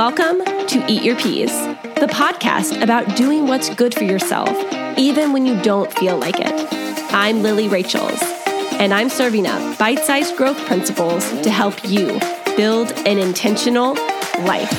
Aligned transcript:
Welcome 0.00 0.42
to 0.68 0.82
Eat 0.88 1.02
Your 1.02 1.14
Peas, 1.14 1.52
the 1.52 2.08
podcast 2.10 2.82
about 2.82 3.16
doing 3.16 3.46
what's 3.46 3.68
good 3.74 3.94
for 3.94 4.04
yourself, 4.04 4.48
even 4.96 5.34
when 5.34 5.44
you 5.44 5.60
don't 5.60 5.92
feel 5.92 6.16
like 6.16 6.36
it. 6.38 6.68
I'm 7.12 7.42
Lily 7.42 7.68
Rachels, 7.68 8.18
and 8.80 8.94
I'm 8.94 9.10
serving 9.10 9.46
up 9.46 9.78
bite 9.78 9.98
sized 9.98 10.38
growth 10.38 10.56
principles 10.64 11.28
to 11.42 11.50
help 11.50 11.84
you 11.84 12.18
build 12.56 12.90
an 13.06 13.18
intentional 13.18 13.92
life. 14.46 14.72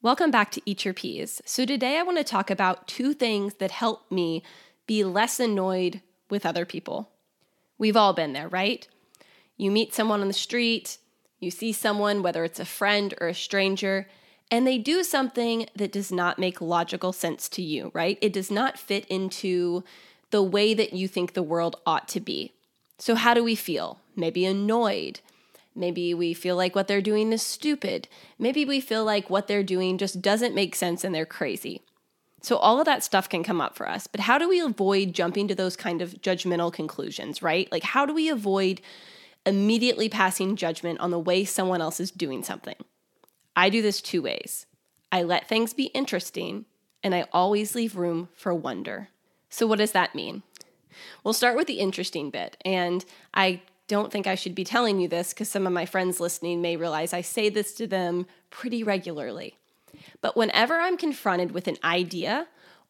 Welcome 0.00 0.30
back 0.30 0.50
to 0.52 0.62
Eat 0.64 0.86
Your 0.86 0.94
Peas. 0.94 1.42
So, 1.44 1.66
today 1.66 1.98
I 1.98 2.02
want 2.04 2.16
to 2.16 2.24
talk 2.24 2.50
about 2.50 2.88
two 2.88 3.12
things 3.12 3.52
that 3.56 3.70
help 3.70 4.10
me 4.10 4.42
be 4.86 5.04
less 5.04 5.38
annoyed 5.38 6.00
with 6.30 6.46
other 6.46 6.64
people. 6.64 7.10
We've 7.76 7.98
all 7.98 8.14
been 8.14 8.32
there, 8.32 8.48
right? 8.48 8.88
You 9.60 9.70
meet 9.70 9.92
someone 9.92 10.22
on 10.22 10.28
the 10.28 10.32
street, 10.32 10.96
you 11.38 11.50
see 11.50 11.70
someone, 11.70 12.22
whether 12.22 12.44
it's 12.44 12.58
a 12.60 12.64
friend 12.64 13.12
or 13.20 13.28
a 13.28 13.34
stranger, 13.34 14.08
and 14.50 14.66
they 14.66 14.78
do 14.78 15.04
something 15.04 15.66
that 15.76 15.92
does 15.92 16.10
not 16.10 16.38
make 16.38 16.62
logical 16.62 17.12
sense 17.12 17.46
to 17.50 17.62
you, 17.62 17.90
right? 17.92 18.16
It 18.22 18.32
does 18.32 18.50
not 18.50 18.78
fit 18.78 19.04
into 19.08 19.84
the 20.30 20.42
way 20.42 20.72
that 20.72 20.94
you 20.94 21.06
think 21.06 21.34
the 21.34 21.42
world 21.42 21.76
ought 21.84 22.08
to 22.08 22.20
be. 22.20 22.54
So, 22.96 23.14
how 23.14 23.34
do 23.34 23.44
we 23.44 23.54
feel? 23.54 24.00
Maybe 24.16 24.46
annoyed. 24.46 25.20
Maybe 25.74 26.14
we 26.14 26.32
feel 26.32 26.56
like 26.56 26.74
what 26.74 26.88
they're 26.88 27.02
doing 27.02 27.30
is 27.30 27.42
stupid. 27.42 28.08
Maybe 28.38 28.64
we 28.64 28.80
feel 28.80 29.04
like 29.04 29.28
what 29.28 29.46
they're 29.46 29.62
doing 29.62 29.98
just 29.98 30.22
doesn't 30.22 30.54
make 30.54 30.74
sense 30.74 31.04
and 31.04 31.14
they're 31.14 31.26
crazy. 31.26 31.82
So, 32.40 32.56
all 32.56 32.78
of 32.78 32.86
that 32.86 33.04
stuff 33.04 33.28
can 33.28 33.44
come 33.44 33.60
up 33.60 33.76
for 33.76 33.86
us. 33.86 34.06
But 34.06 34.22
how 34.22 34.38
do 34.38 34.48
we 34.48 34.58
avoid 34.58 35.12
jumping 35.12 35.48
to 35.48 35.54
those 35.54 35.76
kind 35.76 36.00
of 36.00 36.14
judgmental 36.22 36.72
conclusions, 36.72 37.42
right? 37.42 37.70
Like, 37.70 37.82
how 37.82 38.06
do 38.06 38.14
we 38.14 38.30
avoid 38.30 38.80
immediately 39.46 40.08
passing 40.08 40.56
judgment 40.56 41.00
on 41.00 41.10
the 41.10 41.18
way 41.18 41.44
someone 41.44 41.80
else 41.80 42.00
is 42.00 42.10
doing 42.10 42.42
something. 42.42 42.76
I 43.56 43.68
do 43.68 43.82
this 43.82 44.00
two 44.00 44.22
ways 44.22 44.66
I 45.12 45.22
let 45.22 45.48
things 45.48 45.72
be 45.74 45.86
interesting, 45.86 46.66
and 47.02 47.14
I 47.14 47.26
always 47.32 47.74
leave 47.74 47.96
room 47.96 48.28
for 48.34 48.54
wonder. 48.54 49.08
So, 49.48 49.66
what 49.66 49.78
does 49.78 49.92
that 49.92 50.14
mean? 50.14 50.42
We'll 51.24 51.34
start 51.34 51.56
with 51.56 51.66
the 51.66 51.80
interesting 51.80 52.30
bit. 52.30 52.56
And 52.64 53.04
I 53.34 53.62
don't 53.88 54.12
think 54.12 54.26
I 54.26 54.36
should 54.36 54.54
be 54.54 54.64
telling 54.64 55.00
you 55.00 55.08
this 55.08 55.32
because 55.32 55.48
some 55.48 55.66
of 55.66 55.72
my 55.72 55.84
friends 55.84 56.20
listening 56.20 56.62
may 56.62 56.76
realize 56.76 57.12
I 57.12 57.22
say 57.22 57.48
this 57.48 57.74
to 57.74 57.86
them 57.86 58.26
pretty 58.50 58.82
regularly. 58.82 59.56
But 60.20 60.36
whenever 60.36 60.74
I'm 60.74 60.96
confronted 60.96 61.52
with 61.52 61.66
an 61.66 61.76
idea 61.82 62.46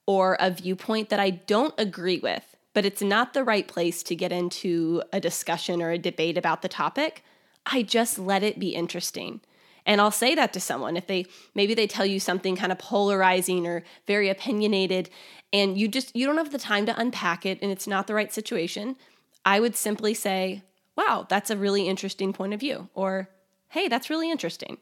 or 0.07 0.37
a 0.39 0.51
viewpoint 0.51 1.09
that 1.09 1.21
I 1.21 1.31
don't 1.31 1.75
agree 1.79 2.19
with, 2.19 2.57
but 2.73 2.85
it's 2.85 3.03
not 3.03 3.35
the 3.35 3.45
right 3.45 3.67
place 3.67 4.03
to 4.05 4.15
get 4.15 4.33
into 4.33 5.03
a 5.13 5.21
discussion 5.21 5.83
or 5.83 5.91
a 5.91 5.99
debate 5.99 6.39
about 6.39 6.63
the 6.63 6.69
topic, 6.69 7.25
I 7.67 7.83
just 7.83 8.19
let 8.19 8.43
it 8.43 8.59
be 8.59 8.71
interesting. 8.71 9.41
And 9.87 10.01
I'll 10.01 10.11
say 10.11 10.35
that 10.35 10.53
to 10.53 10.61
someone 10.61 10.97
if 10.97 11.07
they 11.07 11.27
maybe 11.55 11.75
they 11.75 11.87
tell 11.87 12.07
you 12.07 12.21
something 12.21 12.57
kind 12.57 12.73
of 12.73 12.79
polarizing 12.79 13.67
or 13.67 13.83
very 14.07 14.29
opinionated 14.29 15.11
and 15.53 15.79
you 15.79 15.89
just 15.89 16.15
you 16.15 16.27
don't 16.27 16.37
have 16.37 16.53
the 16.53 16.59
time 16.59 16.87
to 16.87 17.01
unpack 17.01 17.45
it 17.47 17.59
and 17.63 17.71
it's 17.73 17.87
not 17.87 18.07
the 18.07 18.15
right 18.15 18.33
situation, 18.33 18.97
I 19.45 19.59
would 19.59 19.75
simply 19.75 20.15
say, 20.15 20.63
"Wow, 20.97 21.27
that's 21.29 21.51
a 21.51 21.57
really 21.57 21.89
interesting 21.89 22.33
point 22.33 22.55
of 22.55 22.61
view." 22.61 22.89
Or, 22.95 23.31
"Hey, 23.69 23.89
that's 23.89 24.11
really 24.11 24.31
interesting." 24.31 24.79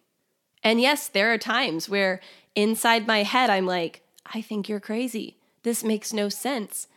And 0.63 0.81
yes, 0.81 1.09
there 1.09 1.33
are 1.33 1.39
times 1.39 1.89
where 1.89 2.21
inside 2.55 3.07
my 3.07 3.23
head 3.23 3.51
I'm 3.51 3.67
like, 3.67 4.03
"I 4.27 4.43
think 4.43 4.69
you're 4.69 4.81
crazy. 4.81 5.39
This 5.63 5.85
makes 5.85 6.13
no 6.13 6.29
sense." 6.29 6.89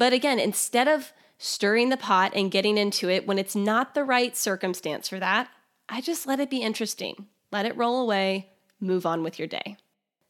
But 0.00 0.14
again, 0.14 0.38
instead 0.38 0.88
of 0.88 1.12
stirring 1.36 1.90
the 1.90 1.96
pot 1.98 2.32
and 2.34 2.50
getting 2.50 2.78
into 2.78 3.10
it 3.10 3.26
when 3.26 3.38
it's 3.38 3.54
not 3.54 3.94
the 3.94 4.02
right 4.02 4.34
circumstance 4.34 5.10
for 5.10 5.20
that, 5.20 5.50
I 5.90 6.00
just 6.00 6.26
let 6.26 6.40
it 6.40 6.48
be 6.48 6.62
interesting. 6.62 7.26
Let 7.52 7.66
it 7.66 7.76
roll 7.76 8.00
away, 8.00 8.48
move 8.80 9.04
on 9.04 9.22
with 9.22 9.38
your 9.38 9.46
day. 9.46 9.76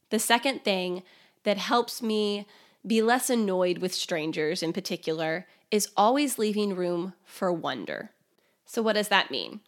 The 0.09 0.19
second 0.19 0.65
thing 0.65 1.05
that 1.45 1.57
helps 1.57 2.03
me 2.03 2.49
be 2.85 3.01
less 3.01 3.31
annoyed 3.31 3.79
with 3.79 3.95
strangers 3.95 4.61
in 4.61 4.73
particular 4.73 5.47
is 5.71 5.91
always 5.97 6.37
leaving 6.37 6.75
room 6.75 7.15
for 7.23 7.53
wonder. 7.53 8.11
So, 8.65 8.83
what 8.83 8.95
does 8.95 9.07
that 9.07 9.31
mean? 9.31 9.61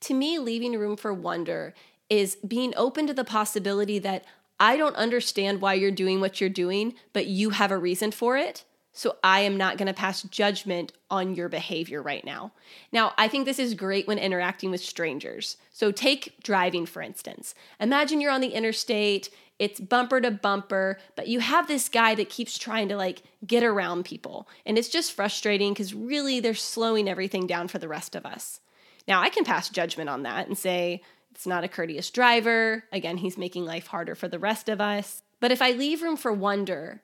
To 0.00 0.14
me, 0.14 0.38
leaving 0.38 0.78
room 0.78 0.96
for 0.96 1.12
wonder 1.12 1.74
is 2.08 2.36
being 2.36 2.72
open 2.74 3.06
to 3.06 3.12
the 3.12 3.22
possibility 3.22 3.98
that 3.98 4.24
I 4.58 4.78
don't 4.78 4.96
understand 4.96 5.60
why 5.60 5.74
you're 5.74 5.90
doing 5.90 6.22
what 6.22 6.40
you're 6.40 6.48
doing, 6.48 6.94
but 7.12 7.26
you 7.26 7.50
have 7.50 7.70
a 7.70 7.76
reason 7.76 8.12
for 8.12 8.38
it. 8.38 8.64
So 8.92 9.16
I 9.24 9.40
am 9.40 9.56
not 9.56 9.78
going 9.78 9.86
to 9.86 9.94
pass 9.94 10.22
judgment 10.22 10.92
on 11.10 11.34
your 11.34 11.48
behavior 11.48 12.02
right 12.02 12.24
now. 12.24 12.52
Now, 12.92 13.14
I 13.16 13.26
think 13.26 13.46
this 13.46 13.58
is 13.58 13.74
great 13.74 14.06
when 14.06 14.18
interacting 14.18 14.70
with 14.70 14.82
strangers. 14.82 15.56
So 15.70 15.90
take 15.90 16.42
driving, 16.42 16.84
for 16.84 17.00
instance. 17.00 17.54
Imagine 17.80 18.20
you're 18.20 18.30
on 18.30 18.42
the 18.42 18.48
interstate, 18.48 19.30
it's 19.58 19.80
bumper 19.80 20.20
to 20.20 20.30
bumper, 20.30 20.98
but 21.16 21.28
you 21.28 21.40
have 21.40 21.68
this 21.68 21.88
guy 21.88 22.14
that 22.16 22.28
keeps 22.28 22.58
trying 22.58 22.88
to 22.88 22.96
like 22.96 23.22
get 23.46 23.62
around 23.62 24.04
people. 24.04 24.48
And 24.66 24.76
it's 24.76 24.88
just 24.88 25.12
frustrating 25.12 25.72
because 25.72 25.94
really 25.94 26.40
they're 26.40 26.54
slowing 26.54 27.08
everything 27.08 27.46
down 27.46 27.68
for 27.68 27.78
the 27.78 27.88
rest 27.88 28.14
of 28.14 28.26
us. 28.26 28.60
Now, 29.08 29.20
I 29.20 29.30
can 29.30 29.44
pass 29.44 29.68
judgment 29.68 30.10
on 30.10 30.24
that 30.24 30.48
and 30.48 30.58
say, 30.58 31.00
it's 31.30 31.46
not 31.46 31.64
a 31.64 31.68
courteous 31.68 32.10
driver. 32.10 32.84
Again, 32.92 33.16
he's 33.16 33.38
making 33.38 33.64
life 33.64 33.86
harder 33.86 34.14
for 34.14 34.28
the 34.28 34.38
rest 34.38 34.68
of 34.68 34.80
us. 34.80 35.22
But 35.40 35.50
if 35.50 35.62
I 35.62 35.70
leave 35.70 36.02
room 36.02 36.16
for 36.16 36.32
wonder, 36.32 37.02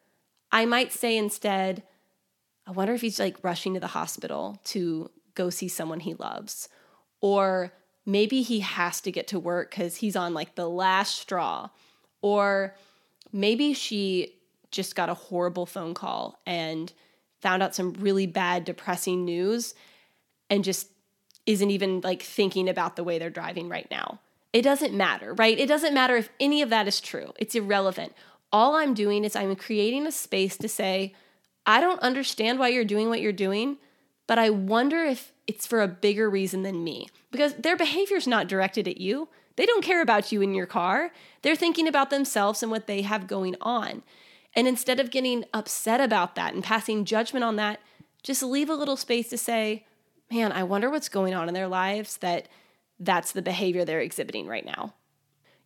I 0.51 0.65
might 0.65 0.93
say 0.93 1.17
instead, 1.17 1.83
I 2.67 2.71
wonder 2.71 2.95
if 2.95 3.01
he's 3.01 3.19
like 3.19 3.43
rushing 3.43 3.75
to 3.75 3.81
the 3.81 3.89
hospital 3.89 4.61
to 4.65 5.11
go 5.35 5.51
see 5.51 5.69
someone 5.69 6.01
he 6.01 6.15
loves. 6.15 6.69
Or 7.21 7.73
maybe 8.05 8.43
he 8.43 8.61
has 8.61 9.01
to 9.03 9.13
get 9.13 9.29
to 9.29 9.39
work 9.39 9.71
because 9.71 9.97
he's 9.97 10.17
on 10.17 10.35
like 10.35 10.55
the 10.55 10.69
last 10.69 11.17
straw. 11.17 11.69
Or 12.23 12.75
maybe 13.33 13.73
she 13.73 14.35
just 14.71 14.95
got 14.95 15.09
a 15.09 15.15
horrible 15.15 15.67
phone 15.67 15.95
call 15.95 16.41
and 16.47 16.93
found 17.41 17.63
out 17.63 17.75
some 17.75 17.95
really 17.95 18.27
bad, 18.27 18.65
depressing 18.65 19.25
news 19.25 19.75
and 20.51 20.65
just 20.65 20.89
isn't 21.47 21.71
even 21.71 22.01
like 22.03 22.23
thinking 22.23 22.69
about 22.69 22.97
the 22.97 23.05
way 23.05 23.19
they're 23.19 23.31
driving 23.31 23.69
right 23.69 23.91
now. 23.91 24.21
It 24.53 24.63
doesn't 24.63 24.95
matter, 24.95 25.35
right? 25.35 25.59
It 25.59 25.67
doesn't 25.67 25.95
matter 25.95 26.17
if 26.17 26.31
any 26.41 26.63
of 26.63 26.71
that 26.71 26.89
is 26.89 27.01
true. 27.01 27.33
It's 27.39 27.55
irrelevant 27.55 28.13
all 28.53 28.77
I'm 28.77 28.95
doing 28.95 29.25
is 29.25 29.37
I'm 29.37 29.57
creating 29.57 30.07
a 30.07 30.13
space 30.13 30.57
to 30.59 30.69
say, 30.69 31.15
I 31.67 31.81
don't 31.81 32.01
understand 32.01 32.59
why 32.59 32.69
you're 32.69 32.85
doing 32.85 33.09
what 33.09 33.21
you're 33.21 33.33
doing, 33.33 33.77
but 34.27 34.39
I 34.39 34.51
wonder 34.51 35.05
if 35.05 35.33
it's 35.47 35.67
for 35.67 35.81
a 35.81 35.89
bigger 35.89 36.29
reason 36.31 36.63
than 36.63 36.85
me. 36.85 37.09
Because 37.31 37.55
their 37.55 37.77
behavior's 37.77 38.27
not 38.27 38.49
directed 38.49 38.89
at 38.89 39.01
you. 39.01 39.29
They 39.57 39.67
don't 39.67 39.85
care 39.85 40.01
about 40.01 40.31
you 40.33 40.41
in 40.41 40.55
your 40.55 40.67
car. 40.67 41.11
They're 41.43 41.57
thinking 41.57 41.89
about 41.89 42.11
themselves 42.11 42.63
and 42.63 42.71
what 42.71 42.87
they 42.87 43.03
have 43.03 43.27
going 43.27 43.57
on. 43.61 44.03
And 44.55 44.67
instead 44.67 45.01
of 45.01 45.11
getting 45.11 45.45
upset 45.53 46.01
about 46.01 46.35
that 46.37 46.55
and 46.55 46.65
passing 46.65 47.05
judgment 47.05 47.45
on 47.45 47.57
that, 47.57 47.81
just 48.23 48.43
leave 48.43 48.71
a 48.71 48.75
little 48.75 48.97
space 48.97 49.29
to 49.31 49.39
say, 49.39 49.85
man, 50.31 50.53
I 50.53 50.63
wonder 50.63 50.91
what's 50.91 51.09
going 51.09 51.35
on 51.35 51.49
in 51.49 51.55
their 51.55 51.69
lives 51.69 52.19
that 52.19 52.49
that's 52.99 53.33
the 53.33 53.43
behavior 53.43 53.85
they're 53.85 54.01
exhibiting 54.01 54.47
right 54.47 54.65
now. 54.65 54.95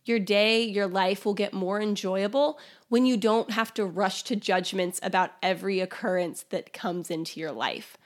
Your 0.05 0.19
day, 0.19 0.63
your 0.63 0.87
life 0.87 1.25
will 1.25 1.33
get 1.33 1.53
more 1.53 1.79
enjoyable 1.81 2.59
when 2.89 3.05
you 3.05 3.15
don't 3.15 3.51
have 3.51 3.73
to 3.75 3.85
rush 3.85 4.23
to 4.23 4.35
judgments 4.35 4.99
about 5.01 5.31
every 5.41 5.79
occurrence 5.79 6.43
that 6.49 6.73
comes 6.73 7.09
into 7.09 7.39
your 7.39 7.51
life. 7.51 7.97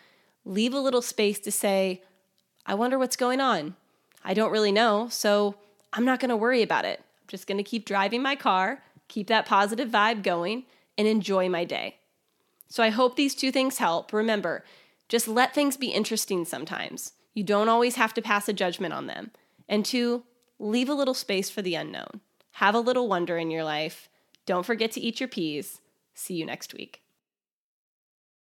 Leave 0.46 0.74
a 0.74 0.80
little 0.80 1.02
space 1.02 1.40
to 1.40 1.52
say, 1.52 2.04
I 2.66 2.76
wonder 2.76 3.00
what's 3.00 3.16
going 3.16 3.42
on. 3.42 3.76
I 4.24 4.34
don't 4.34 4.52
really 4.52 4.72
know, 4.72 5.08
so 5.10 5.56
I'm 5.92 6.06
not 6.06 6.20
to 6.30 6.38
worry 6.38 6.62
about 6.62 6.86
it. 6.86 7.00
I'm 7.00 7.28
just 7.28 7.48
to 7.58 7.64
keep 7.64 7.86
driving 7.86 8.22
my 8.22 8.36
car, 8.36 8.84
keep 9.08 9.28
that 9.28 9.46
positive 9.46 9.90
vibe 9.90 10.22
going, 10.22 10.66
and 10.98 11.08
enjoy 11.08 11.50
my 11.50 11.64
day. 11.64 11.98
So 12.70 12.84
I 12.84 12.90
hope 12.90 13.16
these 13.16 13.34
two 13.34 13.52
things 13.52 13.78
help. 13.78 14.14
Remember, 14.14 14.64
just 15.10 15.28
let 15.28 15.54
things 15.54 15.78
be 15.78 15.88
interesting 15.88 16.46
sometimes. 16.46 17.14
You 17.34 17.44
don't 17.44 17.70
always 17.70 17.96
have 17.96 18.14
to 18.16 18.22
pass 18.22 18.50
a 18.50 18.54
judgment 18.54 18.94
on 18.94 19.08
them. 19.08 19.32
And 19.70 19.86
two, 19.86 20.24
leave 20.60 20.90
a 20.90 20.94
little 20.94 21.14
space 21.14 21.50
for 21.50 21.62
the 21.62 21.76
unknown. 21.76 22.22
Have 22.54 22.76
a 22.76 22.80
little 22.80 23.08
wonder 23.08 23.38
in 23.38 23.52
your 23.52 23.64
life. 23.64 24.10
Don't 24.46 24.66
forget 24.66 24.92
to 24.94 25.02
eat 25.02 25.20
your 25.20 25.30
peas. 25.30 25.82
See 26.14 26.34
you 26.34 26.46
next 26.46 26.74
week. 26.74 27.02